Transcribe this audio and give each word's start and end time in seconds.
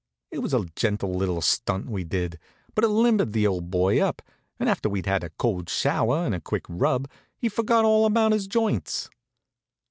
It 0.31 0.39
was 0.39 0.51
a 0.55 0.65
gentle 0.75 1.13
little 1.13 1.43
stunt 1.43 1.85
we 1.87 2.03
did, 2.03 2.39
but 2.73 2.83
it 2.83 2.87
limbered 2.87 3.33
the 3.33 3.45
old 3.45 3.69
boy 3.69 3.99
up, 4.01 4.23
and 4.59 4.67
after 4.67 4.89
we'd 4.89 5.05
had 5.05 5.23
a 5.23 5.29
cold 5.29 5.69
shower 5.69 6.25
and 6.25 6.33
a 6.33 6.41
quick 6.41 6.65
rub 6.67 7.07
he 7.37 7.47
forgot 7.47 7.85
all 7.85 8.07
about 8.07 8.31
his 8.31 8.47
joints. 8.47 9.11